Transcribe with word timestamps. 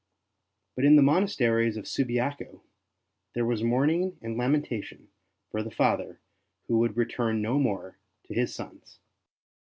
But 0.75 0.83
in 0.83 0.95
the 0.95 1.03
monasteries 1.03 1.77
of 1.77 1.87
Subiaco 1.87 2.63
there 3.35 3.45
was 3.45 3.61
mourning 3.61 4.17
and 4.19 4.35
lamentation 4.35 5.09
for 5.51 5.61
the 5.61 5.69
Father 5.69 6.19
who 6.65 6.79
would 6.79 6.97
return 6.97 7.39
no 7.39 7.59
more 7.59 7.99
to 8.23 8.33
his 8.33 8.51
sons. 8.51 8.97